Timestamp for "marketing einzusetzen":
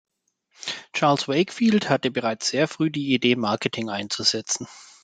3.35-4.67